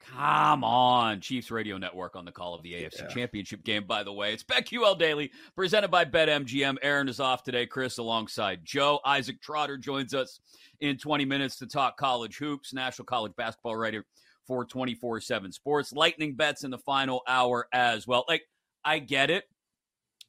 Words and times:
Come 0.00 0.64
on, 0.64 1.20
Chiefs 1.20 1.50
Radio 1.50 1.76
Network 1.76 2.16
on 2.16 2.24
the 2.24 2.32
call 2.32 2.54
of 2.54 2.62
the 2.62 2.72
AFC 2.72 3.02
yeah. 3.02 3.06
Championship 3.08 3.62
game, 3.62 3.84
by 3.86 4.02
the 4.02 4.12
way. 4.12 4.32
It's 4.32 4.42
BetQL 4.42 4.98
Daily, 4.98 5.30
presented 5.54 5.90
by 5.90 6.04
BetMGM. 6.04 6.78
Erin 6.82 7.08
is 7.08 7.20
off 7.20 7.42
today. 7.42 7.66
Chris 7.66 7.98
alongside 7.98 8.64
Joe. 8.64 9.00
Isaac 9.04 9.40
Trotter 9.40 9.76
joins 9.76 10.14
us 10.14 10.40
in 10.80 10.96
20 10.96 11.26
minutes 11.26 11.56
to 11.58 11.66
talk 11.66 11.96
college 11.96 12.38
hoops, 12.38 12.72
National 12.72 13.04
College 13.04 13.32
Basketball 13.36 13.76
writer 13.76 14.06
for 14.46 14.64
24 14.64 15.20
7 15.20 15.52
Sports. 15.52 15.92
Lightning 15.92 16.34
bets 16.34 16.64
in 16.64 16.70
the 16.70 16.78
final 16.78 17.22
hour 17.28 17.68
as 17.72 18.06
well. 18.06 18.24
Like, 18.26 18.42
I 18.84 18.98
get 18.98 19.30
it. 19.30 19.44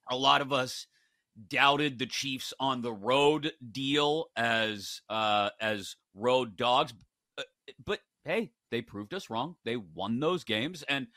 A 0.09 0.17
lot 0.17 0.41
of 0.41 0.51
us 0.51 0.85
doubted 1.47 1.97
the 1.97 2.05
Chiefs 2.05 2.53
on 2.59 2.81
the 2.81 2.91
road 2.91 3.53
deal 3.71 4.25
as 4.35 5.01
uh 5.09 5.49
as 5.61 5.95
road 6.13 6.57
dogs. 6.57 6.93
But, 7.37 7.45
but 7.85 7.99
hey, 8.25 8.51
they 8.69 8.81
proved 8.81 9.13
us 9.13 9.29
wrong. 9.29 9.55
They 9.65 9.75
won 9.75 10.19
those 10.19 10.43
games. 10.43 10.83
And 10.83 11.07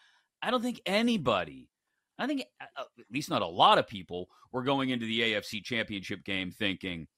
I 0.42 0.50
don't 0.50 0.62
think 0.62 0.80
anybody, 0.86 1.68
I 2.18 2.26
think 2.26 2.44
uh, 2.60 2.66
uh, 2.76 2.84
at 2.98 3.06
least 3.10 3.30
not 3.30 3.42
a 3.42 3.46
lot 3.46 3.78
of 3.78 3.88
people, 3.88 4.28
were 4.52 4.62
going 4.62 4.90
into 4.90 5.06
the 5.06 5.20
AFC 5.20 5.62
championship 5.62 6.24
game 6.24 6.50
thinking, 6.50 7.08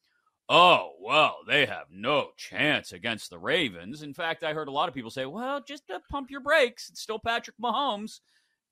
oh, 0.49 0.93
well, 1.01 1.39
they 1.47 1.67
have 1.67 1.87
no 1.91 2.31
chance 2.37 2.93
against 2.93 3.31
the 3.31 3.39
Ravens. 3.39 4.03
In 4.03 4.15
fact, 4.15 4.45
I 4.45 4.53
heard 4.53 4.69
a 4.69 4.73
lot 4.73 4.89
of 4.89 4.95
people 4.95 5.11
say, 5.11 5.27
well, 5.27 5.61
just 5.61 5.91
uh, 5.91 5.99
pump 6.11 6.31
your 6.31 6.41
brakes. 6.41 6.89
It's 6.89 7.01
still 7.01 7.19
Patrick 7.19 7.57
Mahomes. 7.63 8.21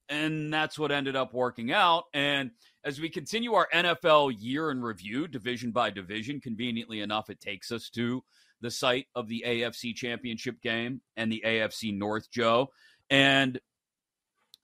And 0.08 0.52
that's 0.52 0.78
what 0.78 0.92
ended 0.92 1.16
up 1.16 1.32
working 1.32 1.72
out. 1.72 2.04
And 2.12 2.50
as 2.84 3.00
we 3.00 3.08
continue 3.08 3.54
our 3.54 3.68
NFL 3.74 4.34
year 4.38 4.70
in 4.70 4.82
review, 4.82 5.26
division 5.26 5.70
by 5.70 5.90
division, 5.90 6.40
conveniently 6.40 7.00
enough, 7.00 7.30
it 7.30 7.40
takes 7.40 7.72
us 7.72 7.88
to 7.90 8.22
the 8.64 8.70
site 8.70 9.06
of 9.14 9.28
the 9.28 9.44
AFC 9.46 9.94
Championship 9.94 10.62
game 10.62 11.02
and 11.18 11.30
the 11.30 11.42
AFC 11.44 11.96
North, 11.96 12.30
Joe. 12.30 12.70
And 13.10 13.60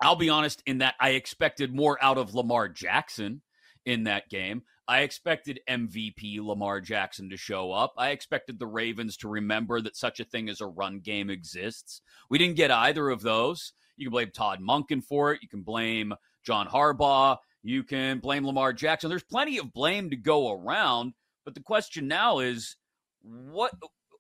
I'll 0.01 0.17
be 0.17 0.31
honest 0.31 0.63
in 0.65 0.79
that 0.79 0.95
I 0.99 1.11
expected 1.11 1.75
more 1.75 2.03
out 2.03 2.17
of 2.17 2.35
Lamar 2.35 2.69
Jackson 2.71 3.43
in 3.85 4.05
that 4.05 4.31
game. 4.31 4.63
I 4.89 5.03
expected 5.03 5.61
MVP 5.69 6.41
Lamar 6.41 6.81
Jackson 6.81 7.29
to 7.29 7.37
show 7.37 7.73
up. 7.73 7.93
I 7.99 8.11
expected 8.11 8.59
the 8.59 8.67
Ravens 8.67 9.19
to 9.19 9.29
remember 9.29 9.83
that 9.83 9.97
such 9.97 10.19
a 10.19 10.25
thing 10.25 10.49
as 10.49 10.63
a 10.63 10.67
run 10.67 11.01
game 11.01 11.29
exists. 11.29 12.01
We 12.31 12.39
didn't 12.39 12.57
get 12.57 12.71
either 12.71 13.11
of 13.11 13.21
those. 13.21 13.75
You 13.99 14.07
can 14.07 14.13
blame 14.13 14.31
Todd 14.33 14.61
Monken 14.61 15.05
for 15.05 15.33
it. 15.33 15.43
You 15.43 15.49
can 15.49 15.63
blame 15.63 16.15
John 16.43 16.67
Harbaugh. 16.67 17.37
You 17.63 17.85
can 17.85 18.19
blame 18.21 18.47
Lamar 18.47 18.73
Jackson. 18.73 19.11
There's 19.11 19.23
plenty 19.23 19.59
of 19.59 19.75
blame 19.75 20.09
to 20.09 20.17
go 20.17 20.51
around. 20.51 21.13
But 21.45 21.55
the 21.55 21.61
question 21.61 22.09
now 22.09 22.39
is 22.39 22.77
what 23.23 23.73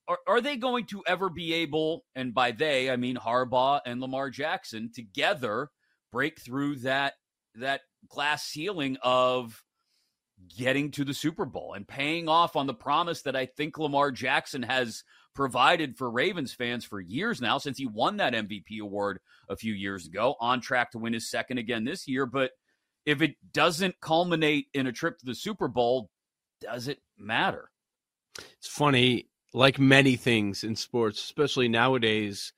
are, 0.09 0.19
are 0.27 0.41
they 0.41 0.57
going 0.57 0.87
to 0.87 1.03
ever 1.07 1.31
be 1.31 1.55
able, 1.55 2.05
and 2.15 2.35
by 2.35 2.53
they 2.53 2.91
I 2.91 2.97
mean 2.97 3.17
Harbaugh 3.17 3.81
and 3.87 4.01
Lamar 4.01 4.31
Jackson 4.31 4.91
together, 4.95 5.71
break 6.13 6.41
through 6.41 6.77
that 6.81 7.15
that 7.57 7.83
glass 8.09 8.45
ceiling 8.45 8.97
of 9.03 9.63
getting 10.57 10.91
to 10.93 11.05
the 11.05 11.15
Super 11.15 11.45
Bowl 11.45 11.75
and 11.75 11.87
paying 11.87 12.29
off 12.29 12.57
on 12.57 12.67
the 12.67 12.75
promise 12.75 13.23
that 13.23 13.37
I 13.37 13.47
think 13.47 13.79
Lamar 13.79 14.11
Jackson 14.11 14.63
has 14.63 15.05
provided 15.35 15.97
for 15.97 16.11
Ravens 16.11 16.53
fans 16.53 16.85
for 16.85 17.01
years 17.01 17.41
now 17.41 17.59
since 17.59 17.79
he 17.79 17.87
won 17.87 18.17
that 18.17 18.33
MVP 18.33 18.81
award 18.81 19.21
a 19.49 19.57
few 19.57 19.75
years 19.75 20.07
ago, 20.07 20.37
on 20.41 20.61
track 20.61 20.93
to 20.93 20.99
win 20.99 21.13
his 21.13 21.31
second 21.31 21.59
again 21.59 21.85
this 21.85 22.09
year. 22.09 22.27
But 22.27 22.53
if 23.07 23.23
it 23.23 23.37
doesn't 23.53 24.01
culminate 24.01 24.67
in 24.75 24.87
a 24.87 24.93
trip 24.93 25.19
to 25.19 25.27
the 25.27 25.35
Super 25.35 25.69
Bowl, 25.69 26.11
does 26.61 26.89
it 26.89 26.99
matter? 27.19 27.71
It's 28.39 28.69
funny, 28.69 29.27
like 29.53 29.79
many 29.79 30.17
things 30.17 30.65
in 30.65 30.77
sports, 30.77 31.23
especially 31.23 31.69
nowadays, 31.69 32.53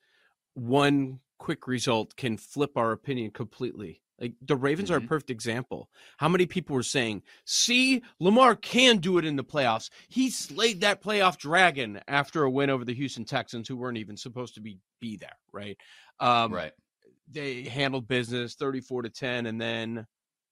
one 0.55 1.21
quick 1.39 1.67
result 1.67 2.17
can 2.17 2.37
flip 2.37 2.77
our 2.77 2.93
opinion 2.93 3.31
completely. 3.31 4.03
Like 4.21 4.35
the 4.41 4.55
Ravens 4.55 4.89
mm-hmm. 4.89 4.95
are 4.95 4.99
a 4.99 5.01
mm-hmm. 5.01 5.09
perfect 5.09 5.31
example. 5.31 5.91
How 6.19 6.29
many 6.29 6.47
people 6.47 6.77
were 6.77 6.85
saying, 6.85 7.23
"See, 7.45 8.03
Lamar 8.21 8.55
can 8.55 8.99
do 8.99 9.19
it 9.19 9.25
in 9.25 9.35
the 9.35 9.43
playoffs. 9.43 9.91
He 10.09 10.31
slayed 10.31 10.83
that 10.83 11.03
playoff 11.03 11.39
dragon 11.39 12.01
after 12.07 12.45
a 12.45 12.51
win 12.51 12.71
over 12.71 12.85
the 12.85 12.95
Houston 12.95 13.25
Texans, 13.25 13.67
who 13.67 13.77
weren't 13.77 13.99
even 13.99 14.17
supposed 14.17 14.55
to 14.55 14.61
be 14.61 14.79
be 15.01 15.17
there." 15.17 15.37
Right. 15.53 15.77
Um, 16.21 16.53
right. 16.53 16.73
They 17.29 17.65
handled 17.65 18.07
business, 18.07 18.55
thirty-four 18.55 19.03
to 19.03 19.11
ten, 19.11 19.47
and 19.47 19.61
then 19.61 20.07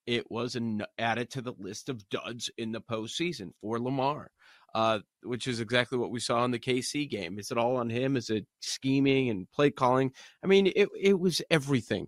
it 0.06 0.28
was 0.28 0.56
an, 0.56 0.82
added 0.98 1.30
to 1.30 1.42
the 1.42 1.52
list 1.56 1.88
of 1.88 2.08
duds 2.08 2.50
in 2.58 2.72
the 2.72 2.80
postseason 2.80 3.52
for 3.60 3.78
Lamar 3.78 4.32
uh, 4.74 5.00
which 5.22 5.46
is 5.46 5.60
exactly 5.60 5.98
what 5.98 6.10
we 6.10 6.20
saw 6.20 6.44
in 6.44 6.50
the 6.50 6.58
KC 6.58 7.08
game. 7.08 7.38
Is 7.38 7.50
it 7.50 7.58
all 7.58 7.76
on 7.76 7.90
him? 7.90 8.16
Is 8.16 8.30
it 8.30 8.46
scheming 8.60 9.28
and 9.28 9.50
play 9.52 9.70
calling? 9.70 10.12
I 10.44 10.46
mean, 10.46 10.68
it 10.68 10.88
it 10.98 11.18
was 11.18 11.42
everything 11.50 12.06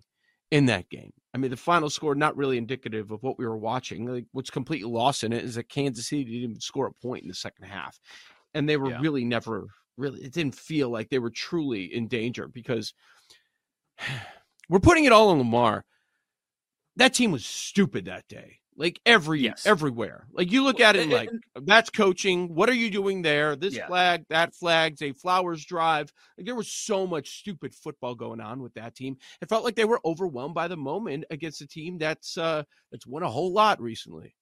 in 0.51 0.65
that 0.67 0.89
game. 0.89 1.11
I 1.33 1.37
mean, 1.37 1.51
the 1.51 1.57
final 1.57 1.89
score 1.89 2.15
not 2.15 2.37
really 2.37 2.57
indicative 2.57 3.11
of 3.11 3.23
what 3.23 3.39
we 3.39 3.45
were 3.45 3.57
watching. 3.57 4.05
Like, 4.05 4.25
what's 4.33 4.51
completely 4.51 4.89
lost 4.89 5.23
in 5.23 5.33
it 5.33 5.43
is 5.43 5.55
that 5.55 5.69
Kansas 5.69 6.07
City 6.07 6.23
didn't 6.25 6.41
even 6.41 6.59
score 6.59 6.87
a 6.87 6.93
point 6.93 7.23
in 7.23 7.27
the 7.27 7.33
second 7.33 7.65
half, 7.65 7.99
and 8.53 8.67
they 8.67 8.77
were 8.77 8.91
yeah. 8.91 8.99
really 9.01 9.25
never 9.25 9.67
really. 9.97 10.21
It 10.21 10.33
didn't 10.33 10.55
feel 10.55 10.89
like 10.89 11.09
they 11.09 11.19
were 11.19 11.31
truly 11.31 11.93
in 11.93 12.07
danger 12.07 12.47
because 12.47 12.93
we're 14.69 14.79
putting 14.79 15.05
it 15.05 15.11
all 15.11 15.29
on 15.29 15.37
Lamar. 15.37 15.85
That 16.95 17.15
team 17.15 17.31
was 17.31 17.43
stupid 17.43 18.05
that 18.05 18.27
day 18.27 18.59
like 18.77 18.99
every 19.05 19.41
yes. 19.41 19.65
everywhere. 19.65 20.27
Like 20.31 20.51
you 20.51 20.63
look 20.63 20.79
at 20.79 20.95
it 20.95 21.09
like 21.09 21.29
that's 21.55 21.89
coaching. 21.89 22.53
What 22.53 22.69
are 22.69 22.75
you 22.75 22.89
doing 22.89 23.21
there? 23.21 23.55
This 23.55 23.75
yeah. 23.75 23.87
flag, 23.87 24.25
that 24.29 24.55
flag's 24.55 25.01
a 25.01 25.13
Flowers 25.13 25.65
drive. 25.65 26.11
Like 26.37 26.45
there 26.45 26.55
was 26.55 26.71
so 26.71 27.05
much 27.07 27.39
stupid 27.39 27.73
football 27.73 28.15
going 28.15 28.41
on 28.41 28.61
with 28.61 28.73
that 28.75 28.95
team. 28.95 29.17
It 29.41 29.49
felt 29.49 29.63
like 29.63 29.75
they 29.75 29.85
were 29.85 30.01
overwhelmed 30.03 30.55
by 30.55 30.67
the 30.67 30.77
moment 30.77 31.25
against 31.29 31.61
a 31.61 31.67
team 31.67 31.97
that's 31.97 32.37
uh 32.37 32.63
that's 32.91 33.07
won 33.07 33.23
a 33.23 33.29
whole 33.29 33.53
lot 33.53 33.81
recently. 33.81 34.35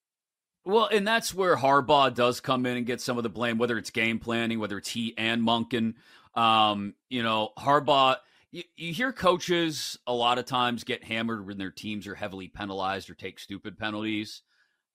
Well, 0.63 0.87
and 0.91 1.07
that's 1.07 1.33
where 1.33 1.55
Harbaugh 1.55 2.13
does 2.13 2.39
come 2.39 2.65
in 2.67 2.77
and 2.77 2.85
get 2.85 3.01
some 3.01 3.17
of 3.17 3.23
the 3.23 3.29
blame, 3.29 3.57
whether 3.57 3.77
it's 3.77 3.89
game 3.89 4.19
planning, 4.19 4.59
whether 4.59 4.77
it's 4.77 4.89
he 4.89 5.17
and 5.17 5.41
Monken. 5.41 5.95
Um, 6.35 6.93
you 7.09 7.23
know, 7.23 7.49
Harbaugh 7.57 8.17
you, 8.51 8.63
you 8.75 8.93
hear 8.93 9.13
coaches 9.13 9.97
a 10.05 10.13
lot 10.13 10.37
of 10.37 10.45
times 10.45 10.83
get 10.83 11.03
hammered 11.03 11.47
when 11.47 11.57
their 11.57 11.71
teams 11.71 12.07
are 12.07 12.15
heavily 12.15 12.47
penalized 12.47 13.09
or 13.09 13.15
take 13.15 13.39
stupid 13.39 13.77
penalties. 13.77 14.43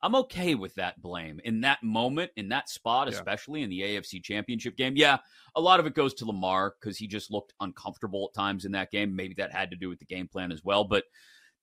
I'm 0.02 0.14
okay 0.14 0.54
with 0.54 0.74
that 0.74 1.00
blame 1.00 1.40
in 1.42 1.62
that 1.62 1.82
moment, 1.82 2.30
in 2.36 2.50
that 2.50 2.68
spot, 2.68 3.08
yeah. 3.08 3.14
especially 3.14 3.62
in 3.62 3.70
the 3.70 3.80
AFC 3.80 4.22
Championship 4.22 4.76
game. 4.76 4.94
Yeah, 4.94 5.18
a 5.54 5.60
lot 5.60 5.80
of 5.80 5.86
it 5.86 5.94
goes 5.94 6.12
to 6.14 6.26
Lamar 6.26 6.74
because 6.78 6.98
he 6.98 7.06
just 7.06 7.30
looked 7.30 7.54
uncomfortable 7.60 8.30
at 8.30 8.38
times 8.38 8.66
in 8.66 8.72
that 8.72 8.90
game. 8.90 9.16
Maybe 9.16 9.34
that 9.38 9.52
had 9.52 9.70
to 9.70 9.76
do 9.76 9.88
with 9.88 9.98
the 9.98 10.04
game 10.04 10.28
plan 10.28 10.52
as 10.52 10.62
well. 10.62 10.84
But 10.84 11.04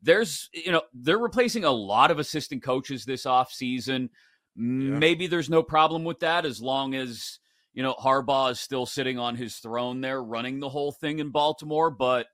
there's, 0.01 0.49
you 0.51 0.71
know, 0.71 0.81
they're 0.93 1.19
replacing 1.19 1.63
a 1.63 1.71
lot 1.71 2.09
of 2.09 2.17
assistant 2.17 2.63
coaches 2.63 3.05
this 3.05 3.25
offseason. 3.25 4.09
Yeah. 4.55 4.97
Maybe 4.97 5.27
there's 5.27 5.49
no 5.49 5.61
problem 5.61 6.03
with 6.03 6.19
that 6.19 6.45
as 6.45 6.59
long 6.59 6.95
as 6.95 7.39
you 7.73 7.83
know, 7.83 7.93
Harbaugh 7.95 8.51
is 8.51 8.59
still 8.59 8.85
sitting 8.85 9.17
on 9.17 9.35
his 9.35 9.55
throne 9.57 10.01
there, 10.01 10.21
running 10.23 10.59
the 10.59 10.69
whole 10.69 10.91
thing 10.91 11.19
in 11.19 11.29
Baltimore. 11.29 11.89
But 11.89 12.27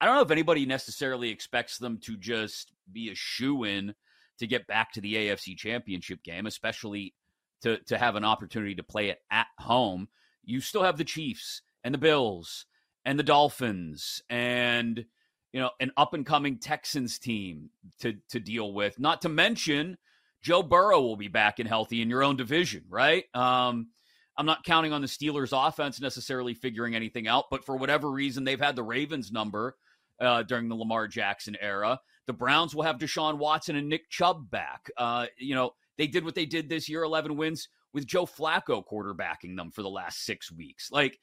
I 0.00 0.06
don't 0.06 0.16
know 0.16 0.22
if 0.22 0.30
anybody 0.30 0.66
necessarily 0.66 1.30
expects 1.30 1.78
them 1.78 1.98
to 2.04 2.16
just 2.16 2.72
be 2.90 3.10
a 3.10 3.14
shoe 3.14 3.64
in 3.64 3.94
to 4.38 4.46
get 4.46 4.66
back 4.66 4.92
to 4.92 5.00
the 5.00 5.14
AFC 5.14 5.56
championship 5.56 6.22
game, 6.22 6.46
especially 6.46 7.14
to, 7.62 7.78
to 7.84 7.98
have 7.98 8.16
an 8.16 8.24
opportunity 8.24 8.74
to 8.74 8.82
play 8.82 9.10
it 9.10 9.18
at 9.30 9.46
home. 9.58 10.08
You 10.44 10.60
still 10.60 10.82
have 10.82 10.96
the 10.96 11.04
Chiefs 11.04 11.62
and 11.84 11.94
the 11.94 11.98
Bills 11.98 12.66
and 13.04 13.18
the 13.18 13.24
Dolphins 13.24 14.22
and 14.30 15.04
you 15.52 15.60
know 15.60 15.70
an 15.80 15.92
up 15.96 16.14
and 16.14 16.24
coming 16.24 16.58
Texans 16.58 17.18
team 17.18 17.70
to 18.00 18.14
to 18.30 18.40
deal 18.40 18.72
with. 18.72 18.98
Not 18.98 19.22
to 19.22 19.28
mention 19.28 19.98
Joe 20.40 20.62
Burrow 20.62 21.00
will 21.00 21.16
be 21.16 21.28
back 21.28 21.58
and 21.58 21.68
healthy 21.68 22.02
in 22.02 22.10
your 22.10 22.24
own 22.24 22.36
division, 22.36 22.84
right? 22.88 23.24
Um, 23.34 23.88
I'm 24.36 24.46
not 24.46 24.64
counting 24.64 24.92
on 24.92 25.02
the 25.02 25.06
Steelers 25.06 25.52
offense 25.52 26.00
necessarily 26.00 26.54
figuring 26.54 26.94
anything 26.94 27.28
out, 27.28 27.44
but 27.50 27.64
for 27.64 27.76
whatever 27.76 28.10
reason, 28.10 28.44
they've 28.44 28.60
had 28.60 28.76
the 28.76 28.82
Ravens 28.82 29.30
number 29.30 29.76
uh, 30.20 30.42
during 30.42 30.68
the 30.68 30.74
Lamar 30.74 31.06
Jackson 31.06 31.56
era. 31.60 32.00
The 32.26 32.32
Browns 32.32 32.74
will 32.74 32.84
have 32.84 32.98
Deshaun 32.98 33.38
Watson 33.38 33.76
and 33.76 33.88
Nick 33.88 34.08
Chubb 34.08 34.50
back. 34.50 34.90
Uh, 34.96 35.26
you 35.36 35.54
know, 35.54 35.72
they 35.98 36.06
did 36.06 36.24
what 36.24 36.34
they 36.34 36.46
did 36.46 36.68
this 36.68 36.88
year, 36.88 37.02
11 37.02 37.36
wins 37.36 37.68
with 37.92 38.06
Joe 38.06 38.24
Flacco 38.24 38.82
quarterbacking 38.84 39.56
them 39.56 39.70
for 39.70 39.82
the 39.82 39.90
last 39.90 40.24
six 40.24 40.50
weeks. 40.50 40.90
Like, 40.90 41.18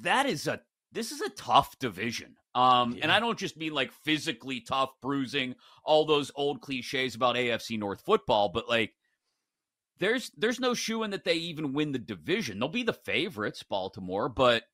that 0.00 0.26
is 0.26 0.46
a 0.46 0.60
this 0.92 1.10
is 1.10 1.20
a 1.20 1.30
tough 1.30 1.78
division. 1.78 2.36
Um, 2.54 2.92
yeah. 2.92 3.04
and 3.04 3.12
I 3.12 3.18
don't 3.18 3.38
just 3.38 3.56
mean 3.56 3.72
like 3.72 3.90
physically 3.92 4.60
tough, 4.60 4.90
bruising, 5.00 5.54
all 5.84 6.04
those 6.04 6.30
old 6.34 6.60
cliches 6.60 7.14
about 7.14 7.36
AFC 7.36 7.78
North 7.78 8.02
football, 8.02 8.50
but 8.50 8.68
like 8.68 8.92
there's 9.98 10.30
there's 10.36 10.60
no 10.60 10.74
shoe 10.74 11.02
in 11.02 11.10
that 11.10 11.24
they 11.24 11.34
even 11.34 11.72
win 11.72 11.92
the 11.92 11.98
division. 11.98 12.58
They'll 12.58 12.68
be 12.68 12.82
the 12.82 12.92
favorites, 12.92 13.62
Baltimore, 13.62 14.28
but 14.28 14.64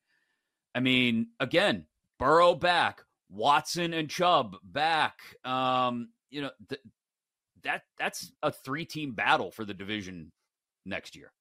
I 0.73 0.79
mean, 0.79 1.27
again, 1.39 1.85
Burrow 2.17 2.55
back, 2.55 3.01
Watson 3.29 3.93
and 3.93 4.09
Chubb 4.09 4.57
back. 4.63 5.19
Um, 5.43 6.09
you 6.29 6.41
know, 6.41 6.51
th- 6.69 6.81
that 7.63 7.83
that's 7.97 8.31
a 8.41 8.51
three 8.51 8.85
team 8.85 9.13
battle 9.13 9.51
for 9.51 9.65
the 9.65 9.73
division 9.73 10.31
next 10.85 11.15
year. 11.15 11.31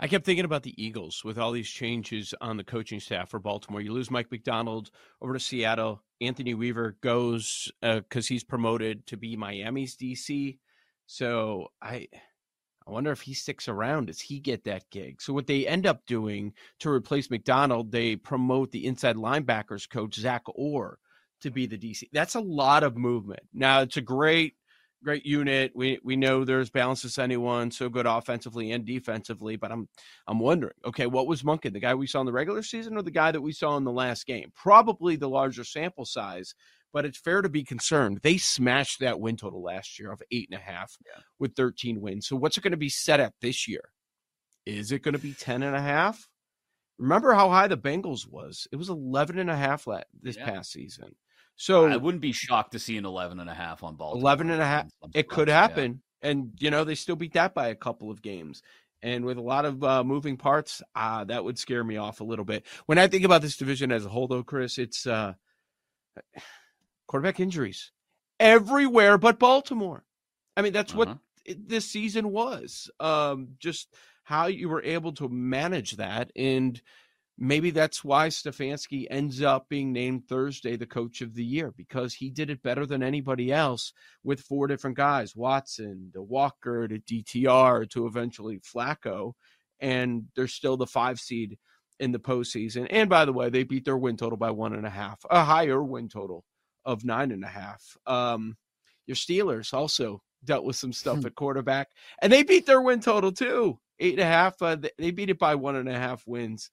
I 0.00 0.08
kept 0.08 0.24
thinking 0.24 0.44
about 0.44 0.62
the 0.62 0.82
Eagles 0.82 1.22
with 1.24 1.38
all 1.38 1.52
these 1.52 1.68
changes 1.68 2.34
on 2.40 2.56
the 2.56 2.64
coaching 2.64 2.98
staff 2.98 3.30
for 3.30 3.38
Baltimore. 3.38 3.80
You 3.80 3.92
lose 3.92 4.10
Mike 4.10 4.30
Macdonald 4.30 4.90
over 5.20 5.34
to 5.34 5.40
Seattle. 5.40 6.02
Anthony 6.20 6.54
Weaver 6.54 6.96
goes 7.02 7.70
because 7.80 8.26
uh, 8.26 8.28
he's 8.28 8.44
promoted 8.44 9.06
to 9.08 9.16
be 9.16 9.36
Miami's 9.36 9.96
DC. 9.96 10.58
So 11.06 11.68
I, 11.80 12.08
I 12.86 12.90
wonder 12.90 13.12
if 13.12 13.20
he 13.20 13.34
sticks 13.34 13.68
around. 13.68 14.06
Does 14.06 14.20
he 14.20 14.40
get 14.40 14.64
that 14.64 14.90
gig? 14.90 15.20
So 15.20 15.32
what 15.32 15.46
they 15.46 15.66
end 15.66 15.86
up 15.86 16.04
doing 16.06 16.52
to 16.80 16.90
replace 16.90 17.30
Macdonald, 17.30 17.92
they 17.92 18.16
promote 18.16 18.70
the 18.70 18.86
inside 18.86 19.16
linebackers 19.16 19.88
coach 19.88 20.16
Zach 20.16 20.42
Orr 20.54 20.98
to 21.40 21.50
be 21.50 21.66
the 21.66 21.78
DC. 21.78 22.04
That's 22.12 22.34
a 22.34 22.40
lot 22.40 22.82
of 22.82 22.96
movement. 22.96 23.42
Now 23.52 23.80
it's 23.80 23.96
a 23.96 24.02
great 24.02 24.54
great 25.02 25.26
unit. 25.26 25.72
We 25.74 25.98
we 26.02 26.16
know 26.16 26.44
there's 26.44 26.70
balance 26.70 27.02
to 27.02 27.22
anyone, 27.22 27.70
so 27.70 27.88
good 27.88 28.06
offensively 28.06 28.72
and 28.72 28.84
defensively. 28.84 29.56
But 29.56 29.72
I'm 29.72 29.88
I'm 30.26 30.38
wondering, 30.38 30.74
okay, 30.84 31.06
what 31.06 31.26
was 31.26 31.42
Monken, 31.42 31.72
the 31.72 31.80
guy 31.80 31.94
we 31.94 32.06
saw 32.06 32.20
in 32.20 32.26
the 32.26 32.32
regular 32.32 32.62
season, 32.62 32.96
or 32.96 33.02
the 33.02 33.10
guy 33.10 33.32
that 33.32 33.40
we 33.40 33.52
saw 33.52 33.76
in 33.76 33.84
the 33.84 33.92
last 33.92 34.26
game? 34.26 34.52
Probably 34.54 35.16
the 35.16 35.28
larger 35.28 35.64
sample 35.64 36.04
size, 36.04 36.54
but 36.92 37.04
it's 37.04 37.18
fair 37.18 37.42
to 37.42 37.48
be 37.48 37.64
concerned. 37.64 38.20
They 38.22 38.36
smashed 38.36 39.00
that 39.00 39.20
win 39.20 39.36
total 39.36 39.62
last 39.62 39.98
year 39.98 40.12
of 40.12 40.22
eight 40.30 40.48
and 40.50 40.58
a 40.58 40.62
half 40.62 40.96
yeah. 41.06 41.22
with 41.38 41.56
13 41.56 42.00
wins. 42.00 42.26
So 42.26 42.36
what's 42.36 42.56
it 42.56 42.62
going 42.62 42.72
to 42.72 42.76
be 42.76 42.88
set 42.88 43.20
at 43.20 43.34
this 43.40 43.66
year? 43.66 43.92
Is 44.66 44.92
it 44.92 45.02
going 45.02 45.14
to 45.14 45.20
be 45.20 45.32
10 45.32 45.62
and 45.62 45.74
a 45.74 45.80
half? 45.80 46.28
Remember 46.98 47.32
how 47.32 47.48
high 47.50 47.66
the 47.66 47.76
Bengals 47.76 48.30
was? 48.30 48.68
It 48.70 48.76
was 48.76 48.88
11 48.88 49.38
and 49.38 49.50
a 49.50 49.56
half 49.56 49.86
this 50.22 50.36
yeah. 50.36 50.44
past 50.44 50.70
season. 50.70 51.16
So 51.56 51.86
I 51.86 51.96
wouldn't 51.96 52.22
be 52.22 52.32
shocked 52.32 52.72
to 52.72 52.78
see 52.78 52.96
an 52.96 53.04
11 53.04 53.40
and 53.40 53.50
a 53.50 53.54
half 53.54 53.82
on 53.82 53.96
Baltimore. 53.96 54.22
11 54.22 54.50
and 54.50 54.62
a 54.62 54.66
half. 54.66 54.90
It 55.14 55.28
could 55.28 55.48
happen. 55.48 56.02
Yeah. 56.22 56.30
And, 56.30 56.52
you 56.58 56.70
know, 56.70 56.84
they 56.84 56.94
still 56.94 57.16
beat 57.16 57.34
that 57.34 57.54
by 57.54 57.68
a 57.68 57.74
couple 57.74 58.10
of 58.10 58.22
games. 58.22 58.62
And 59.02 59.24
with 59.24 59.36
a 59.36 59.42
lot 59.42 59.64
of 59.64 59.82
uh, 59.82 60.04
moving 60.04 60.36
parts, 60.36 60.80
uh, 60.94 61.24
that 61.24 61.42
would 61.42 61.58
scare 61.58 61.82
me 61.82 61.96
off 61.96 62.20
a 62.20 62.24
little 62.24 62.44
bit. 62.44 62.64
When 62.86 62.98
I 62.98 63.08
think 63.08 63.24
about 63.24 63.42
this 63.42 63.56
division 63.56 63.90
as 63.90 64.06
a 64.06 64.08
whole, 64.08 64.28
though, 64.28 64.44
Chris, 64.44 64.78
it's 64.78 65.06
uh, 65.06 65.34
quarterback 67.06 67.40
injuries 67.40 67.92
everywhere 68.40 69.18
but 69.18 69.38
Baltimore. 69.38 70.04
I 70.56 70.62
mean, 70.62 70.72
that's 70.72 70.92
uh-huh. 70.92 71.16
what 71.46 71.56
this 71.66 71.90
season 71.90 72.30
was. 72.30 72.90
Um, 73.00 73.50
just 73.58 73.88
how 74.24 74.46
you 74.46 74.68
were 74.68 74.82
able 74.82 75.12
to 75.12 75.28
manage 75.28 75.96
that. 75.96 76.30
And, 76.36 76.80
maybe 77.38 77.70
that's 77.70 78.04
why 78.04 78.28
Stefanski 78.28 79.06
ends 79.10 79.42
up 79.42 79.68
being 79.68 79.92
named 79.92 80.28
Thursday 80.28 80.76
the 80.76 80.86
coach 80.86 81.20
of 81.20 81.34
the 81.34 81.44
year 81.44 81.72
because 81.76 82.14
he 82.14 82.30
did 82.30 82.50
it 82.50 82.62
better 82.62 82.86
than 82.86 83.02
anybody 83.02 83.52
else 83.52 83.92
with 84.22 84.40
four 84.40 84.66
different 84.66 84.96
guys 84.96 85.34
Watson, 85.34 86.10
to 86.14 86.22
Walker, 86.22 86.86
to 86.88 86.98
DTR, 86.98 87.88
to 87.90 88.06
eventually 88.06 88.60
Flacco. 88.60 89.32
And 89.80 90.26
they're 90.36 90.46
still 90.46 90.76
the 90.76 90.86
five 90.86 91.18
seed 91.18 91.58
in 91.98 92.12
the 92.12 92.20
postseason. 92.20 92.86
And 92.90 93.10
by 93.10 93.24
the 93.24 93.32
way, 93.32 93.50
they 93.50 93.64
beat 93.64 93.84
their 93.84 93.98
win 93.98 94.16
total 94.16 94.38
by 94.38 94.50
one 94.50 94.72
and 94.72 94.86
a 94.86 94.90
half, 94.90 95.18
a 95.28 95.44
higher 95.44 95.82
win 95.82 96.08
total 96.08 96.44
of 96.84 97.04
nine 97.04 97.30
and 97.30 97.44
a 97.44 97.48
half. 97.48 97.96
Um, 98.06 98.56
your 99.06 99.16
Steelers 99.16 99.74
also 99.74 100.22
dealt 100.44 100.64
with 100.64 100.76
some 100.76 100.92
stuff 100.92 101.20
hmm. 101.20 101.26
at 101.26 101.34
quarterback, 101.34 101.88
and 102.20 102.32
they 102.32 102.42
beat 102.42 102.66
their 102.66 102.80
win 102.80 103.00
total 103.00 103.32
too, 103.32 103.78
eight 103.98 104.14
and 104.14 104.22
a 104.22 104.26
half. 104.26 104.60
Uh, 104.60 104.76
they 104.98 105.10
beat 105.10 105.30
it 105.30 105.38
by 105.38 105.54
one 105.54 105.76
and 105.76 105.88
a 105.88 105.98
half 105.98 106.22
wins. 106.26 106.70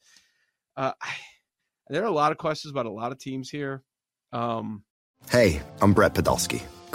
Uh, 0.76 0.94
there 1.90 2.04
are 2.04 2.08
a 2.08 2.12
lot 2.12 2.32
of 2.32 2.38
questions 2.38 2.72
about 2.72 2.86
a 2.86 2.92
lot 2.92 3.12
of 3.12 3.20
teams 3.20 3.50
here. 3.50 3.84
Um, 4.32 4.84
hey, 5.32 5.62
I'm 5.82 5.94
Brett 5.94 6.14
Podolsky, 6.14 6.62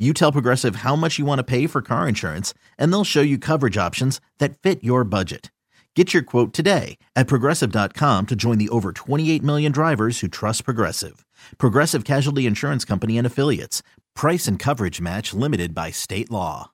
you 0.00 0.14
tell 0.14 0.32
Progressive 0.32 0.76
how 0.76 0.96
much 0.96 1.18
you 1.18 1.26
want 1.26 1.38
to 1.38 1.44
pay 1.44 1.66
for 1.66 1.82
car 1.82 2.08
insurance, 2.08 2.54
and 2.78 2.90
they'll 2.92 3.04
show 3.04 3.20
you 3.20 3.36
coverage 3.36 3.76
options 3.76 4.20
that 4.38 4.58
fit 4.58 4.82
your 4.82 5.04
budget. 5.04 5.50
Get 5.96 6.14
your 6.14 6.22
quote 6.22 6.52
today 6.52 6.98
at 7.16 7.26
progressive.com 7.26 8.26
to 8.28 8.36
join 8.36 8.58
the 8.58 8.68
over 8.68 8.92
28 8.92 9.42
million 9.42 9.72
drivers 9.72 10.20
who 10.20 10.28
trust 10.28 10.64
Progressive. 10.64 11.26
Progressive 11.58 12.04
Casualty 12.04 12.46
Insurance 12.46 12.84
Company 12.84 13.18
and 13.18 13.26
Affiliates. 13.26 13.82
Price 14.14 14.46
and 14.46 14.56
coverage 14.56 15.00
match 15.00 15.34
limited 15.34 15.74
by 15.74 15.90
state 15.90 16.30
law. 16.30 16.70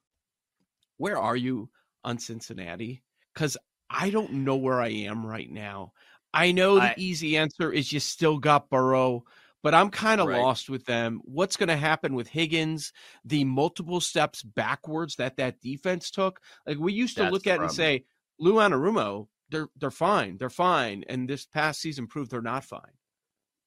Where 0.98 1.18
are 1.18 1.36
you 1.36 1.70
on 2.04 2.18
Cincinnati? 2.18 3.02
Because 3.32 3.56
I 3.88 4.10
don't 4.10 4.32
know 4.32 4.56
where 4.56 4.82
I 4.82 4.88
am 4.88 5.24
right 5.24 5.50
now. 5.50 5.92
I 6.34 6.52
know 6.52 6.74
the 6.74 6.82
I, 6.82 6.94
easy 6.98 7.38
answer 7.38 7.72
is 7.72 7.90
you 7.90 8.00
still 8.00 8.36
got 8.36 8.68
Burrow 8.68 9.24
but 9.66 9.74
I'm 9.74 9.90
kind 9.90 10.20
of 10.20 10.28
right. 10.28 10.40
lost 10.40 10.70
with 10.70 10.84
them. 10.84 11.20
What's 11.24 11.56
going 11.56 11.70
to 11.70 11.76
happen 11.76 12.14
with 12.14 12.28
Higgins? 12.28 12.92
The 13.24 13.42
multiple 13.42 14.00
steps 14.00 14.44
backwards 14.44 15.16
that 15.16 15.38
that 15.38 15.60
defense 15.60 16.08
took. 16.12 16.38
Like 16.68 16.78
we 16.78 16.92
used 16.92 17.16
to 17.16 17.24
That's 17.24 17.32
look 17.32 17.48
at 17.48 17.58
and 17.58 17.72
say, 17.72 18.04
Lou 18.38 18.54
Anarumo 18.54 19.26
they're 19.50 19.66
they're 19.76 19.90
fine. 19.90 20.36
They're 20.38 20.50
fine. 20.50 21.02
And 21.08 21.28
this 21.28 21.46
past 21.46 21.80
season 21.80 22.06
proved 22.06 22.30
they're 22.30 22.40
not 22.40 22.62
fine. 22.62 22.92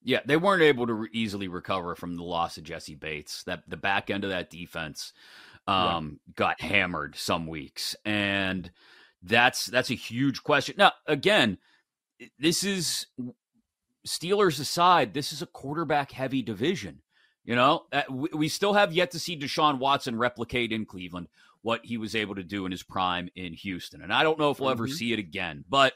Yeah, 0.02 0.22
they 0.26 0.38
weren't 0.38 0.64
able 0.64 0.88
to 0.88 0.94
re- 0.94 1.10
easily 1.12 1.50
recover 1.50 1.96
from 1.96 2.16
the 2.16 2.24
loss 2.24 2.58
of 2.58 2.64
Jessie 2.64 2.96
Bates. 2.96 3.44
That 3.44 3.64
the 3.68 3.76
back 3.76 4.10
end 4.10 4.24
of 4.24 4.30
that 4.30 4.50
defense 4.50 5.12
um, 5.68 6.22
yeah. 6.28 6.34
got 6.36 6.62
hammered 6.62 7.18
some 7.18 7.46
weeks, 7.46 7.98
and 8.06 8.72
that's 9.22 9.66
that's 9.66 9.92
a 9.92 9.96
huge 9.96 10.44
question. 10.44 10.76
Now, 10.78 10.94
again, 11.06 11.58
this 12.38 12.64
is 12.64 13.08
Steelers 14.10 14.60
aside. 14.60 15.14
This 15.14 15.32
is 15.32 15.42
a 15.42 15.48
quarterback 15.48 16.12
heavy 16.12 16.42
division. 16.42 17.02
You 17.46 17.56
know, 17.56 17.86
we 18.10 18.50
still 18.50 18.74
have 18.74 18.92
yet 18.92 19.12
to 19.12 19.20
see 19.20 19.40
Deshaun 19.40 19.80
Watson 19.80 20.18
replicate 20.18 20.72
in 20.72 20.86
Cleveland 20.86 21.28
what 21.62 21.86
he 21.86 21.98
was 21.98 22.16
able 22.16 22.36
to 22.36 22.44
do 22.44 22.66
in 22.66 22.72
his 22.72 22.84
prime 22.84 23.30
in 23.36 23.54
Houston, 23.54 24.02
and 24.02 24.14
I 24.14 24.24
don't 24.24 24.40
know 24.40 24.50
if 24.50 24.60
we'll 24.60 24.72
mm-hmm. 24.72 24.84
ever 24.84 24.88
see 24.88 25.14
it 25.14 25.20
again. 25.20 25.64
But 25.68 25.94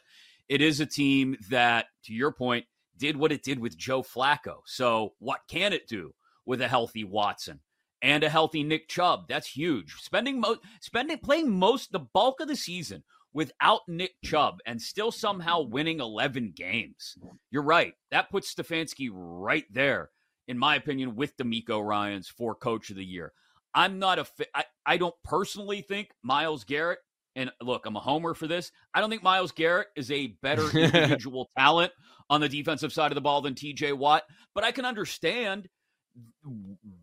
it 0.50 0.62
is 0.62 0.79
a 0.79 0.86
team 0.86 1.38
that, 1.50 1.88
to 2.05 2.13
your 2.13 2.32
point 2.32 2.65
did 2.98 3.17
what 3.17 3.32
it 3.32 3.43
did 3.43 3.60
with 3.60 3.77
Joe 3.77 4.03
Flacco. 4.03 4.58
So, 4.65 5.13
what 5.20 5.41
can 5.48 5.74
it 5.74 5.88
do 5.88 6.13
with 6.46 6.62
a 6.62 6.67
healthy 6.67 7.03
Watson 7.03 7.60
and 8.01 8.24
a 8.24 8.29
healthy 8.29 8.63
Nick 8.63 8.88
Chubb? 8.88 9.27
That's 9.27 9.48
huge. 9.48 9.96
Spending 10.01 10.39
most, 10.39 10.60
spending, 10.82 11.17
playing 11.17 11.51
most, 11.51 11.91
the 11.91 12.00
bulk 12.00 12.39
of 12.39 12.48
the 12.48 12.55
season 12.55 13.03
without 13.34 13.82
Nick 13.88 14.13
Chubb 14.24 14.60
and 14.66 14.82
still 14.82 15.12
somehow 15.12 15.62
winning 15.62 16.00
11 16.00 16.54
games. 16.56 17.18
You're 17.52 17.63
right. 17.63 17.94
That 18.12 18.30
puts 18.30 18.54
Stefanski 18.54 19.10
right 19.12 19.66
there, 19.72 20.12
in 20.48 20.58
my 20.58 20.75
opinion, 20.75 21.16
with 21.16 21.36
DeMeco 21.38 21.84
Ryans 21.84 22.28
for 22.28 22.56
Coach 22.56 22.90
of 22.90 22.96
the 22.96 23.06
Year. 23.06 23.34
I'm 23.74 23.98
not 23.98 24.20
a. 24.20 24.25
I, 24.54 24.66
I 24.86 24.98
don't 24.98 25.16
personally 25.24 25.82
think 25.82 26.12
Myles 26.22 26.63
Garrett 26.63 27.00
and 27.36 27.52
look, 27.62 27.86
I'm 27.86 27.96
a 27.96 28.00
homer 28.00 28.34
for 28.34 28.48
this. 28.48 28.72
I 28.94 29.02
don't 29.02 29.10
think 29.10 29.24
Myles 29.24 29.52
Garrett 29.52 29.88
is 29.96 30.12
a 30.12 30.28
better 30.42 30.70
individual 30.78 31.50
talent 31.58 31.92
on 32.30 32.42
the 32.42 32.50
defensive 32.50 32.94
side 32.94 33.12
of 33.12 33.16
the 33.16 33.22
ball 33.22 33.42
than 33.42 33.56
TJ 33.56 33.94
Watt, 33.98 34.24
but 34.54 34.63
I 34.63 34.72
can 34.72 34.86
understand 34.86 35.68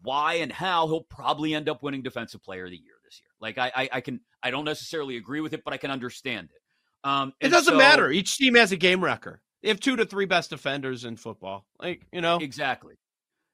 why 0.02 0.34
and 0.34 0.52
how 0.52 0.86
he'll 0.86 1.02
probably 1.02 1.54
end 1.54 1.68
up 1.68 1.82
winning 1.82 2.02
Defensive 2.02 2.42
Player 2.42 2.64
of 2.66 2.70
the 2.70 2.76
year. 2.76 2.94
Like 3.40 3.58
I, 3.58 3.72
I, 3.74 3.88
I 3.94 4.00
can, 4.00 4.20
I 4.42 4.50
don't 4.50 4.64
necessarily 4.64 5.16
agree 5.16 5.40
with 5.40 5.52
it, 5.52 5.62
but 5.64 5.74
I 5.74 5.76
can 5.76 5.90
understand 5.90 6.50
it. 6.54 7.08
Um, 7.08 7.32
it 7.40 7.48
doesn't 7.48 7.72
so, 7.72 7.78
matter. 7.78 8.10
Each 8.10 8.36
team 8.36 8.54
has 8.54 8.72
a 8.72 8.76
game 8.76 9.02
record. 9.02 9.40
They 9.62 9.68
have 9.68 9.80
two 9.80 9.96
to 9.96 10.04
three 10.04 10.26
best 10.26 10.50
defenders 10.50 11.04
in 11.04 11.16
football. 11.16 11.66
Like 11.80 12.06
you 12.12 12.20
know, 12.20 12.38
exactly. 12.38 12.94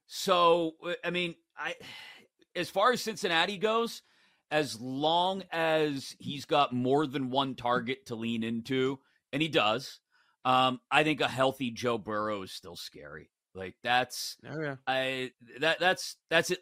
So 0.06 0.72
I 1.04 1.10
mean, 1.10 1.34
I, 1.58 1.74
as 2.56 2.70
far 2.70 2.92
as 2.92 3.02
Cincinnati 3.02 3.58
goes 3.58 4.02
as 4.50 4.80
long 4.80 5.42
as 5.50 6.14
he's 6.18 6.44
got 6.44 6.72
more 6.72 7.06
than 7.06 7.30
one 7.30 7.54
target 7.54 8.06
to 8.06 8.14
lean 8.14 8.44
into, 8.44 8.98
and 9.32 9.42
he 9.42 9.48
does, 9.48 10.00
um, 10.44 10.80
I 10.90 11.02
think 11.02 11.20
a 11.20 11.28
healthy 11.28 11.70
Joe 11.72 11.98
Burrow 11.98 12.42
is 12.42 12.52
still 12.52 12.76
scary. 12.76 13.30
Like 13.54 13.74
that's 13.82 14.36
oh, 14.48 14.60
yeah. 14.60 14.76
I 14.86 15.32
that 15.60 15.80
that's 15.80 16.16
that's 16.30 16.50
it. 16.50 16.60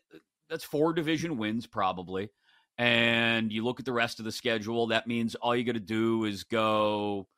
That's 0.48 0.64
four 0.64 0.92
division 0.92 1.36
wins 1.38 1.66
probably. 1.66 2.30
And 2.76 3.52
you 3.52 3.64
look 3.64 3.78
at 3.78 3.86
the 3.86 3.92
rest 3.92 4.18
of 4.18 4.24
the 4.24 4.32
schedule, 4.32 4.88
that 4.88 5.06
means 5.06 5.34
all 5.36 5.54
you 5.54 5.64
got 5.64 5.72
to 5.72 5.80
do 5.80 6.24
is 6.24 6.44
go 6.44 7.28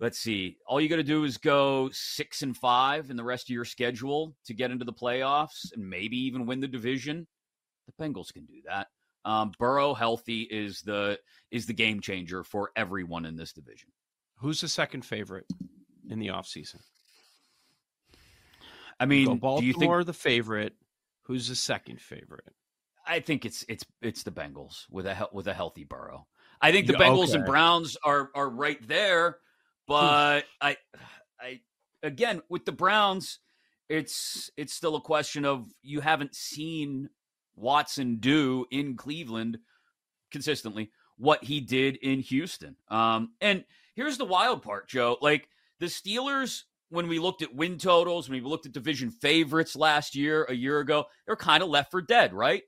let's 0.00 0.18
see. 0.18 0.56
All 0.66 0.80
you 0.80 0.88
got 0.88 0.96
to 0.96 1.02
do 1.02 1.24
is 1.24 1.36
go 1.36 1.90
6 1.92 2.42
and 2.42 2.56
5 2.56 3.10
in 3.10 3.16
the 3.16 3.24
rest 3.24 3.48
of 3.48 3.54
your 3.54 3.64
schedule 3.64 4.34
to 4.46 4.54
get 4.54 4.70
into 4.70 4.84
the 4.84 4.92
playoffs 4.92 5.72
and 5.74 5.88
maybe 5.88 6.16
even 6.16 6.46
win 6.46 6.60
the 6.60 6.68
division. 6.68 7.26
The 7.86 8.04
Bengals 8.04 8.32
can 8.32 8.46
do 8.46 8.62
that. 8.66 8.88
Um, 9.24 9.52
Burrow 9.58 9.92
healthy 9.92 10.42
is 10.42 10.80
the 10.80 11.18
is 11.50 11.66
the 11.66 11.74
game 11.74 12.00
changer 12.00 12.42
for 12.42 12.70
everyone 12.74 13.26
in 13.26 13.36
this 13.36 13.52
division. 13.52 13.90
Who's 14.38 14.62
the 14.62 14.68
second 14.68 15.04
favorite 15.04 15.44
in 16.08 16.18
the 16.18 16.28
offseason? 16.28 16.80
I 18.98 19.04
mean, 19.04 19.36
Baltimore 19.36 19.60
do 19.60 19.66
you 19.66 19.74
think 19.74 20.06
the 20.06 20.12
favorite? 20.14 20.74
Who's 21.24 21.48
the 21.48 21.54
second 21.54 22.00
favorite? 22.00 22.54
I 23.10 23.18
think 23.18 23.44
it's 23.44 23.64
it's 23.68 23.84
it's 24.00 24.22
the 24.22 24.30
Bengals 24.30 24.86
with 24.88 25.04
a 25.04 25.28
with 25.32 25.48
a 25.48 25.54
healthy 25.54 25.82
Burrow. 25.82 26.28
I 26.60 26.70
think 26.70 26.86
the 26.86 26.92
Bengals 26.92 27.30
okay. 27.30 27.38
and 27.38 27.44
Browns 27.44 27.96
are 28.04 28.30
are 28.36 28.48
right 28.48 28.78
there, 28.86 29.38
but 29.88 30.44
I 30.60 30.76
I 31.40 31.60
again 32.04 32.40
with 32.48 32.64
the 32.64 32.72
Browns, 32.72 33.40
it's 33.88 34.48
it's 34.56 34.74
still 34.74 34.94
a 34.94 35.00
question 35.00 35.44
of 35.44 35.72
you 35.82 36.00
haven't 36.00 36.36
seen 36.36 37.10
Watson 37.56 38.18
do 38.20 38.64
in 38.70 38.96
Cleveland 38.96 39.58
consistently 40.30 40.92
what 41.16 41.42
he 41.42 41.60
did 41.60 41.96
in 41.96 42.20
Houston. 42.20 42.76
Um, 42.88 43.32
and 43.40 43.64
here's 43.96 44.18
the 44.18 44.24
wild 44.24 44.62
part, 44.62 44.88
Joe. 44.88 45.16
Like 45.20 45.48
the 45.80 45.86
Steelers, 45.86 46.62
when 46.90 47.08
we 47.08 47.18
looked 47.18 47.42
at 47.42 47.52
win 47.52 47.76
totals, 47.76 48.28
when 48.28 48.40
we 48.40 48.48
looked 48.48 48.66
at 48.66 48.72
division 48.72 49.10
favorites 49.10 49.74
last 49.74 50.14
year, 50.14 50.44
a 50.48 50.54
year 50.54 50.78
ago, 50.78 51.06
they're 51.26 51.34
kind 51.34 51.64
of 51.64 51.68
left 51.68 51.90
for 51.90 52.00
dead, 52.00 52.32
right? 52.32 52.62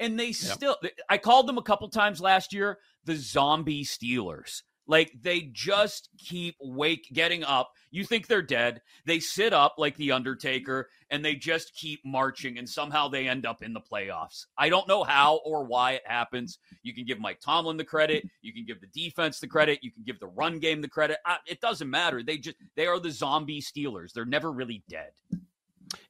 And 0.00 0.18
they 0.18 0.26
yep. 0.26 0.34
still, 0.34 0.76
I 1.08 1.18
called 1.18 1.46
them 1.46 1.58
a 1.58 1.62
couple 1.62 1.88
times 1.88 2.20
last 2.20 2.52
year 2.52 2.78
the 3.04 3.16
zombie 3.16 3.84
Steelers. 3.84 4.62
Like 4.88 5.12
they 5.20 5.42
just 5.52 6.08
keep 6.18 6.56
wake 6.60 7.06
getting 7.12 7.44
up. 7.44 7.70
You 7.92 8.04
think 8.04 8.26
they're 8.26 8.42
dead. 8.42 8.80
They 9.06 9.20
sit 9.20 9.52
up 9.52 9.76
like 9.78 9.96
the 9.96 10.10
Undertaker 10.10 10.88
and 11.10 11.24
they 11.24 11.36
just 11.36 11.74
keep 11.74 12.04
marching 12.04 12.58
and 12.58 12.68
somehow 12.68 13.06
they 13.08 13.28
end 13.28 13.46
up 13.46 13.62
in 13.62 13.72
the 13.72 13.80
playoffs. 13.80 14.46
I 14.58 14.68
don't 14.68 14.88
know 14.88 15.04
how 15.04 15.36
or 15.44 15.64
why 15.64 15.92
it 15.92 16.02
happens. 16.04 16.58
You 16.82 16.94
can 16.94 17.04
give 17.04 17.20
Mike 17.20 17.40
Tomlin 17.40 17.76
the 17.76 17.84
credit, 17.84 18.28
you 18.42 18.52
can 18.52 18.64
give 18.66 18.80
the 18.80 18.88
defense 18.88 19.38
the 19.38 19.46
credit, 19.46 19.78
you 19.82 19.92
can 19.92 20.02
give 20.02 20.18
the 20.18 20.26
run 20.26 20.58
game 20.58 20.80
the 20.80 20.88
credit. 20.88 21.18
It 21.46 21.60
doesn't 21.60 21.88
matter. 21.88 22.22
They 22.22 22.38
just 22.38 22.56
they 22.74 22.86
are 22.86 22.98
the 22.98 23.10
zombie 23.10 23.62
Steelers. 23.62 24.12
They're 24.12 24.24
never 24.24 24.50
really 24.50 24.82
dead. 24.88 25.12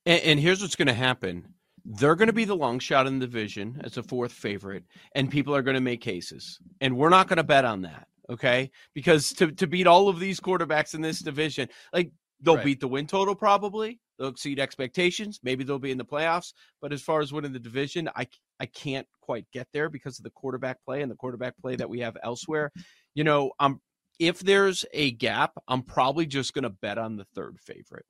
And, 0.06 0.22
and 0.22 0.40
here's 0.40 0.62
what's 0.62 0.76
going 0.76 0.88
to 0.88 0.94
happen. 0.94 1.54
They're 1.84 2.14
going 2.14 2.28
to 2.28 2.32
be 2.32 2.44
the 2.44 2.56
long 2.56 2.78
shot 2.78 3.06
in 3.06 3.18
the 3.18 3.26
division 3.26 3.80
as 3.82 3.96
a 3.96 4.02
fourth 4.02 4.32
favorite, 4.32 4.84
and 5.14 5.30
people 5.30 5.54
are 5.54 5.62
going 5.62 5.74
to 5.74 5.80
make 5.80 6.00
cases. 6.00 6.58
And 6.80 6.96
we're 6.96 7.08
not 7.08 7.28
going 7.28 7.38
to 7.38 7.44
bet 7.44 7.64
on 7.64 7.82
that 7.82 8.06
okay? 8.30 8.70
Because 8.94 9.30
to, 9.34 9.52
to 9.52 9.66
beat 9.66 9.86
all 9.86 10.08
of 10.08 10.18
these 10.18 10.40
quarterbacks 10.40 10.94
in 10.94 11.00
this 11.00 11.20
division, 11.20 11.68
like 11.92 12.10
they'll 12.40 12.56
right. 12.56 12.64
beat 12.64 12.80
the 12.80 12.88
win 12.88 13.06
total 13.06 13.34
probably. 13.34 14.00
They'll 14.18 14.28
exceed 14.28 14.60
expectations. 14.60 15.40
Maybe 15.42 15.64
they'll 15.64 15.78
be 15.78 15.90
in 15.90 15.98
the 15.98 16.04
playoffs. 16.04 16.52
But 16.80 16.92
as 16.92 17.02
far 17.02 17.20
as 17.20 17.32
winning 17.32 17.52
the 17.52 17.58
division, 17.58 18.08
I 18.14 18.26
I 18.60 18.66
can't 18.66 19.06
quite 19.20 19.46
get 19.52 19.68
there 19.72 19.88
because 19.88 20.18
of 20.18 20.24
the 20.24 20.30
quarterback 20.30 20.78
play 20.84 21.02
and 21.02 21.10
the 21.10 21.16
quarterback 21.16 21.54
play 21.60 21.76
that 21.76 21.88
we 21.88 22.00
have 22.00 22.16
elsewhere. 22.22 22.70
You 23.14 23.24
know, 23.24 23.52
um, 23.58 23.80
if 24.18 24.40
there's 24.40 24.84
a 24.92 25.12
gap, 25.12 25.52
I'm 25.66 25.82
probably 25.82 26.26
just 26.26 26.54
going 26.54 26.62
to 26.62 26.70
bet 26.70 26.98
on 26.98 27.16
the 27.16 27.24
third 27.34 27.58
favorite, 27.58 28.06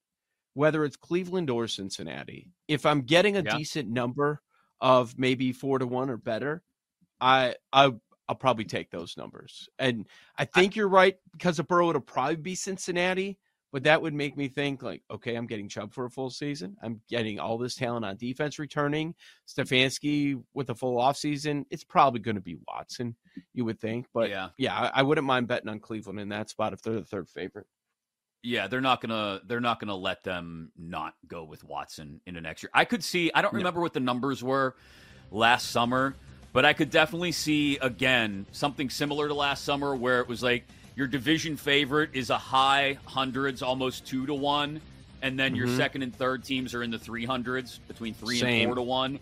whether 0.55 0.85
it's 0.85 0.97
Cleveland 0.97 1.51
or 1.51 1.67
Cincinnati. 1.67 2.51
If 2.69 2.87
I'm 2.87 3.03
getting 3.03 3.37
a 3.37 3.43
yeah. 3.43 3.57
decent 3.57 3.89
number 3.89 4.41
of 4.81 5.19
maybe 5.19 5.53
four 5.53 5.79
to 5.79 5.87
one 5.87 6.11
or 6.11 6.17
better, 6.17 6.63
I 7.21 7.55
I 7.73 7.93
I'll 8.29 8.37
probably 8.37 8.65
take 8.65 8.91
those 8.91 9.17
numbers. 9.17 9.69
And 9.79 10.07
I 10.37 10.45
think 10.45 10.75
I, 10.75 10.77
you're 10.77 10.89
right 10.89 11.17
because 11.33 11.59
of 11.59 11.69
Burrow, 11.69 11.91
it'll 11.91 12.01
probably 12.01 12.37
be 12.37 12.55
Cincinnati. 12.55 13.39
But 13.73 13.85
that 13.85 14.03
would 14.03 14.13
make 14.13 14.37
me 14.37 14.49
think 14.49 14.83
like, 14.83 15.03
okay, 15.11 15.35
I'm 15.35 15.47
getting 15.47 15.67
Chubb 15.67 15.95
for 15.95 16.05
a 16.05 16.11
full 16.11 16.29
season. 16.29 16.77
I'm 16.83 17.01
getting 17.09 17.41
all 17.41 17.57
this 17.57 17.75
talent 17.75 18.05
on 18.05 18.19
defense 18.19 18.59
returning. 18.59 19.15
Mm-hmm. 19.15 19.63
Stefanski 19.63 20.43
with 20.53 20.69
a 20.69 20.75
full 20.75 20.99
offseason. 20.99 21.65
It's 21.71 21.83
probably 21.83 22.21
going 22.21 22.35
to 22.35 22.43
be 22.43 22.59
Watson, 22.69 23.17
you 23.55 23.65
would 23.65 23.81
think. 23.81 24.09
But 24.13 24.29
yeah, 24.29 24.51
yeah, 24.59 24.79
I, 24.79 25.01
I 25.01 25.03
wouldn't 25.03 25.27
mind 25.27 25.49
betting 25.49 25.71
on 25.71 25.81
Cleveland 25.81 26.21
in 26.21 26.29
that 26.29 26.51
spot 26.51 26.75
if 26.75 26.83
they're 26.83 26.93
the 26.93 27.05
third 27.05 27.31
favorite. 27.31 27.67
Yeah, 28.43 28.67
they're 28.67 28.81
not 28.81 29.01
gonna 29.01 29.41
they're 29.47 29.61
not 29.61 29.79
gonna 29.79 29.97
let 29.97 30.25
them 30.25 30.73
not 30.77 31.15
go 31.29 31.45
with 31.45 31.63
Watson 31.63 32.21
in 32.27 32.35
the 32.35 32.41
next 32.41 32.63
year. 32.63 32.71
I 32.75 32.85
could 32.85 33.05
see. 33.05 33.31
I 33.33 33.41
don't 33.41 33.55
remember 33.55 33.79
no. 33.79 33.83
what 33.83 33.93
the 33.93 34.01
numbers 34.01 34.43
were 34.43 34.75
last 35.31 35.71
summer, 35.71 36.17
but 36.53 36.65
I 36.65 36.73
could 36.73 36.91
definitely 36.91 37.33
see 37.33 37.79
again 37.79 38.47
something 38.51 38.91
similar 38.91 39.29
to 39.29 39.35
last 39.35 39.65
summer 39.65 39.95
where 39.95 40.21
it 40.21 40.29
was 40.29 40.43
like 40.43 40.65
your 40.97 41.07
division 41.07 41.57
favorite 41.57 42.11
is 42.15 42.31
a 42.31 42.39
high 42.39 42.99
hundreds, 43.05 43.63
almost 43.63 44.07
two 44.07 44.27
to 44.27 44.35
one, 44.35 44.81
and 45.23 45.39
then 45.39 45.55
your 45.55 45.69
mm-hmm. 45.69 45.77
second 45.77 46.03
and 46.03 46.15
third 46.15 46.43
teams 46.43 46.75
are 46.75 46.83
in 46.83 46.91
the 46.91 46.99
three 46.99 47.25
hundreds, 47.25 47.79
between 47.87 48.13
three 48.13 48.41
Same. 48.41 48.63
and 48.63 48.69
four 48.69 48.75
to 48.75 48.83
one. 48.83 49.21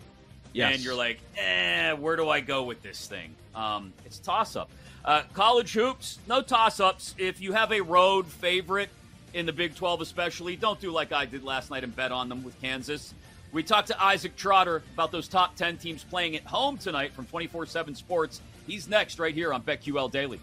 Yes. 0.53 0.75
And 0.75 0.83
you're 0.83 0.95
like, 0.95 1.19
eh, 1.37 1.93
where 1.93 2.15
do 2.15 2.27
I 2.27 2.41
go 2.41 2.63
with 2.63 2.81
this 2.81 3.07
thing? 3.07 3.35
Um, 3.55 3.93
it's 4.03 4.17
toss 4.19 4.55
up. 4.55 4.69
Uh, 5.05 5.21
college 5.33 5.73
hoops, 5.73 6.19
no 6.27 6.41
toss 6.41 6.79
ups. 6.79 7.15
If 7.17 7.39
you 7.39 7.53
have 7.53 7.71
a 7.71 7.81
road 7.81 8.27
favorite 8.27 8.89
in 9.33 9.45
the 9.45 9.53
Big 9.53 9.75
12, 9.75 10.01
especially, 10.01 10.55
don't 10.55 10.79
do 10.79 10.91
like 10.91 11.11
I 11.11 11.25
did 11.25 11.43
last 11.43 11.71
night 11.71 11.83
and 11.83 11.95
bet 11.95 12.11
on 12.11 12.29
them 12.29 12.43
with 12.43 12.59
Kansas. 12.61 13.13
We 13.51 13.63
talked 13.63 13.87
to 13.89 14.01
Isaac 14.01 14.35
Trotter 14.35 14.81
about 14.93 15.11
those 15.11 15.27
top 15.27 15.55
10 15.55 15.77
teams 15.77 16.03
playing 16.03 16.35
at 16.35 16.43
home 16.43 16.77
tonight 16.77 17.13
from 17.13 17.25
24 17.25 17.65
7 17.65 17.95
Sports. 17.95 18.41
He's 18.67 18.87
next 18.87 19.19
right 19.19 19.33
here 19.33 19.53
on 19.53 19.61
BetQL 19.63 20.11
Daily. 20.11 20.39